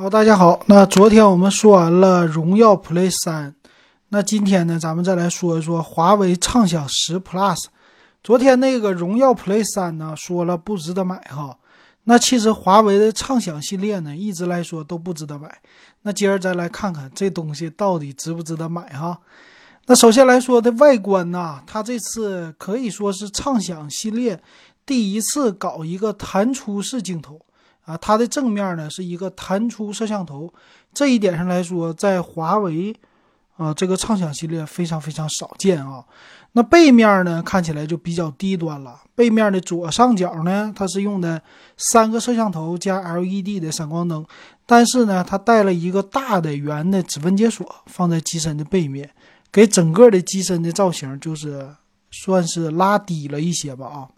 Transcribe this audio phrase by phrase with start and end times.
[0.00, 0.58] 好，大家好。
[0.64, 3.54] 那昨天我们说完了荣耀 Play 三，
[4.08, 7.66] 那今天呢，咱们再来说一说华为畅享十 Plus。
[8.24, 11.58] 昨天那个荣耀 Play 三呢，说了不值得买哈。
[12.04, 15.58] 那其实华为的畅享系列呢，一直来说都不值得买。
[16.00, 19.20] 那接着再来看看这东西到底值不值得买哈。
[19.84, 24.42] 那首先来说的外观呢，它这次可以说是畅享系列
[24.86, 27.38] 第一次搞一个弹出式镜头。
[27.90, 30.52] 啊，它的正面呢是一个弹出摄像头，
[30.94, 32.94] 这一点上来说，在华为
[33.56, 36.04] 啊这个畅享系列非常非常少见啊。
[36.52, 41.42] 那背面呢看起来就比较低端了，背面的左上角呢它是用的
[41.76, 44.24] 三个摄像头加 LED 的闪光灯，
[44.66, 49.10] 但是呢它带了一个大的圆的指纹解锁放在机身的背面，
[49.50, 51.68] 给整个的机身的造型就是
[52.12, 54.08] 算是拉低了一些吧啊。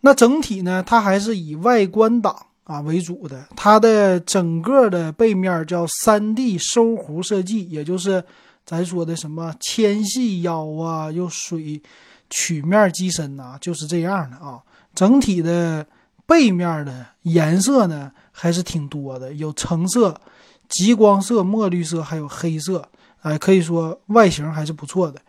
[0.00, 2.46] 那整体呢它还是以外观党。
[2.64, 8.24] 啊为主的，它的整个的背面叫三 D 收弧设计，也就是
[8.64, 11.82] 咱说的什么纤细腰啊，又水
[12.30, 14.62] 曲面机身呐，就是这样的啊。
[14.94, 15.86] 整体的
[16.26, 20.18] 背面的颜色呢还是挺多的，有橙色、
[20.66, 22.88] 极光色、墨绿色，还有黑色，
[23.20, 25.20] 哎，可以说外形还是不错的。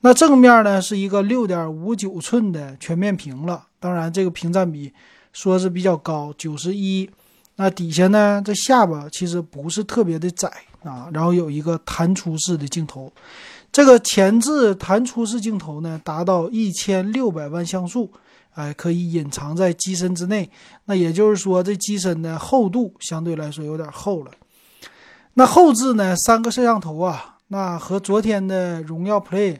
[0.00, 4.92] 那正面呢是一个六点五九寸的全面屏了，当然这个屏占比。
[5.34, 7.10] 说是比较高，九十一，
[7.56, 8.40] 那底下呢？
[8.42, 10.48] 这下巴其实不是特别的窄
[10.84, 13.12] 啊，然后有一个弹出式的镜头，
[13.72, 18.10] 这个前置弹出式镜头呢，达到一千六百万像素，
[18.54, 20.48] 哎，可以隐藏在机身之内。
[20.84, 24.30] 那也就是说，这机身的厚度相对来说有点厚了。
[25.34, 29.58] 那后置呢，三个摄像头啊，那和昨天的荣耀 Play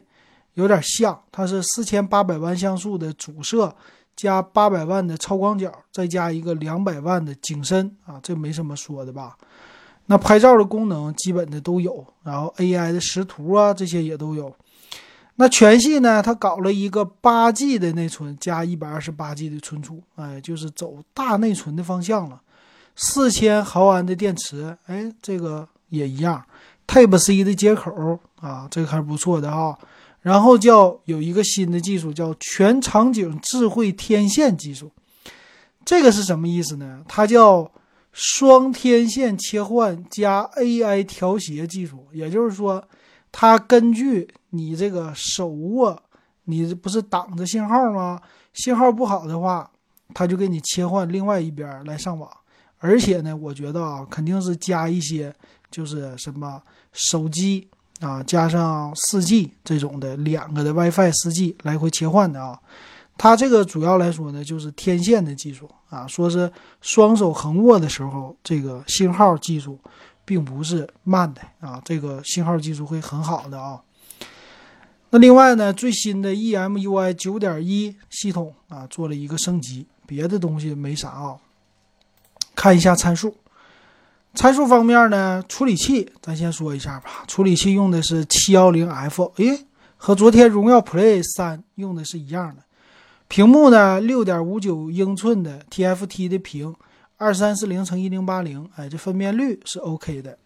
[0.53, 3.75] 有点像，它是四千八百万像素的主摄。
[4.15, 9.35] 加八百万的超广角，再加一个两百万的景深啊，这没什么说的吧？
[10.07, 14.55] 那拍照的功能基本的都有，然后 AI 的识图啊这些也都有。
[15.37, 22.41] 那全系呢，它搞了一个八 G 的内存加一百二十八 G 的存储，哎，就是走大内存的方向了。
[22.95, 26.41] 四千毫安的电池，哎，这个也一样。
[26.87, 29.77] Type C 的接口啊，这个还是不错的哈。
[30.25, 34.91] 然后叫有一个新的技术，叫全场景智慧天线技术。
[35.85, 37.03] 这个是什么意思呢？
[37.07, 37.71] 它叫
[38.11, 42.07] 双天线切换加 AI 调谐技术。
[42.11, 42.83] 也就是说，
[43.31, 46.01] 它根据你这个手握，
[46.45, 48.19] 你不是挡着信号吗？
[48.53, 49.69] 信号不好的话，
[50.11, 52.27] 它就给你切换另外一边来上网。
[52.79, 55.31] 而且呢，我觉得啊，肯定是加一些，
[55.69, 56.59] 就是什么
[56.93, 57.67] 手机。
[58.01, 62.59] 啊，加上四 G 这种的两个的 WiFi 四 G 来回切换的啊，
[63.17, 66.51] 它这个主要来说呢就是天线的技术啊，说是
[66.81, 69.79] 双手横握的时候，这个信号技术
[70.25, 73.81] 并不是慢的啊，这个信号技术会很好的啊。
[75.11, 81.37] 那另外呢，最新的 EMUI 九点一系统啊做了一个升级，别的东西没啥啊。
[82.53, 83.35] 看一下参数。
[84.35, 87.23] 参数方面呢，处理器咱先说一下吧。
[87.27, 89.65] 处理器用的是七幺零 F，诶，
[89.97, 92.61] 和昨天荣耀 Play 三用的是一样的。
[93.27, 96.75] 屏幕呢，六点五九英寸的 TFT 的屏，
[97.17, 100.37] 二三四零乘一零八零，哎，这分辨率是 OK 的。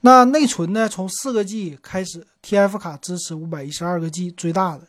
[0.00, 4.82] 那内存呢，从四个 G 开始，TF 卡支持五百一十二个 G 最大的。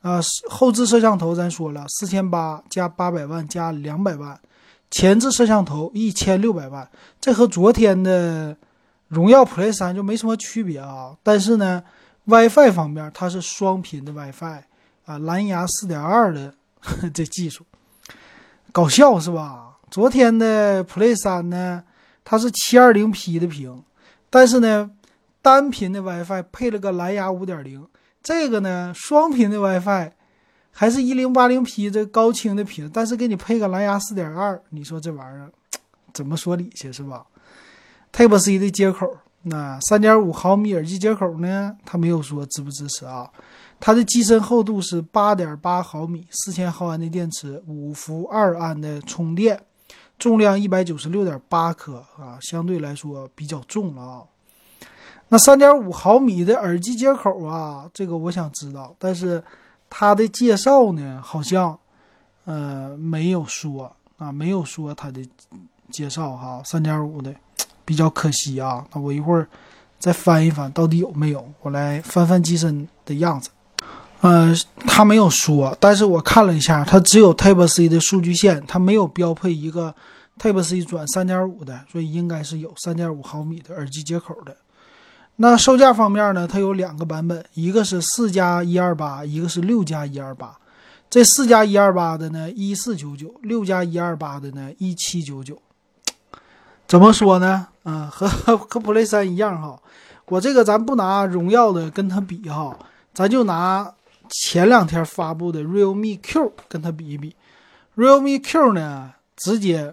[0.00, 0.20] 啊，
[0.50, 4.38] 后置摄像头咱说了，四千八加八百万加两百万。
[4.92, 6.86] 前置摄像头一千六百万，
[7.18, 8.54] 这和昨天的
[9.08, 11.16] 荣耀 Play 三就没什么区别啊。
[11.22, 11.82] 但是呢
[12.26, 14.64] ，WiFi 方面它是双频的 WiFi
[15.06, 16.52] 啊，蓝牙四点二的
[17.14, 17.64] 这技术，
[18.70, 19.78] 搞笑是吧？
[19.90, 21.82] 昨天的 Play 三呢，
[22.22, 23.82] 它是七二零 P 的屏，
[24.28, 24.90] 但是呢，
[25.40, 27.88] 单频的 WiFi 配了个蓝牙五点零，
[28.22, 30.12] 这个呢，双频的 WiFi。
[30.74, 35.52] 还是一零八零 P 这高清的屏，但是给你配个蓝牙四点二，你说这玩意儿
[36.14, 37.26] 怎么说理去是吧
[38.10, 41.76] ？Type C 的接口，那三点五毫米耳机接口呢？
[41.84, 43.30] 它没有说支不支持啊？
[43.78, 49.60] 它的机身厚度是八点八毫米，四千毫安的电池，五伏二安的充电，
[50.18, 54.22] 重量一百九十六点八克啊，相对来说比较重了啊。
[55.28, 59.44] 那三点五毫米的耳机接口啊，这个我想知道，但是。
[59.94, 61.78] 它的介绍呢，好像，
[62.46, 65.20] 呃，没有说啊，没有说它的
[65.90, 67.32] 介绍哈，三点五的，
[67.84, 68.82] 比较可惜啊。
[68.94, 69.46] 那我一会儿
[69.98, 71.46] 再翻一翻，到底有没有？
[71.60, 73.50] 我来翻翻机身的样子。
[74.22, 74.54] 呃，
[74.86, 79.94] 他没有说，但是我看了一下，它只有 Type C 的数据线，它没有标配一个
[80.38, 84.56] Type C 转三点五的，所以应该是有三点五毫米的耳机接口的。
[85.42, 90.56] 那售价方面呢，它有两个版本，一个是四加一二八，一个是六加一二八。
[91.10, 95.60] 这四加一二八的呢，一四九九；六加一二八的呢，一七九九。
[96.86, 97.66] 怎么说呢？
[97.82, 99.76] 嗯，和和 Play 三一样哈。
[100.26, 102.78] 我这个咱不拿荣耀的跟它比哈，
[103.12, 103.92] 咱就拿
[104.28, 107.34] 前两天发布的 Realme Q 跟它比一比。
[107.96, 109.92] Realme Q 呢，直接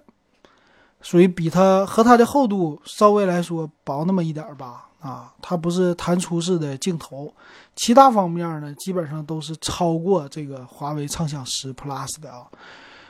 [1.02, 4.89] 属于比它和它的厚度稍微来说薄那么一点吧。
[5.00, 7.34] 啊，它不是弹出式的镜头，
[7.74, 12.46] 其他方面呢，基本上都是超过这个华为畅享十 Plus 的啊。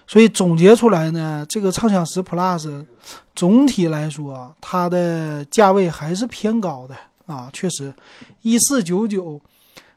[0.05, 2.85] 所以总结出来呢，这个畅享十 Plus
[3.35, 6.95] 总体来说，它的价位还是偏高的
[7.25, 7.49] 啊。
[7.51, 7.91] 确实，
[8.43, 9.41] 一四九九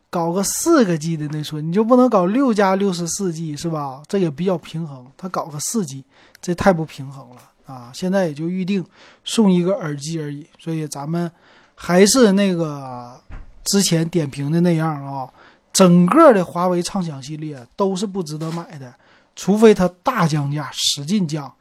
[0.09, 4.03] 搞个四个 G 的内存，你就不能搞六加六十四 G 是吧？
[4.09, 6.03] 这也比较平衡，它搞个四 G，
[6.41, 7.91] 这太不平衡了啊。
[7.95, 8.83] 现在也就预定
[9.25, 11.31] 送一个耳机而已，所以咱们。
[11.75, 13.21] 还是那个
[13.65, 15.29] 之前点评的那样啊，
[15.73, 18.95] 整个的华为畅享系列都是不值得买的，
[19.35, 21.53] 除非它大降价，使劲降。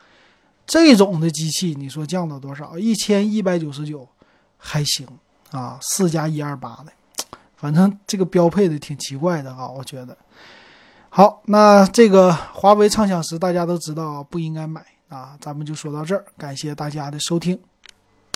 [0.68, 2.78] 这种的机器，你说降到多少？
[2.78, 4.08] 一千一百九十九
[4.58, 5.06] 还行
[5.50, 6.92] 啊，四加一二八的，
[7.58, 10.18] 反正这个标配的挺奇怪的啊，我觉得。
[11.10, 17.60] 好，那这个华为畅享十大家都知道不应该买啊，咱们就说到这儿，感谢大家的收听。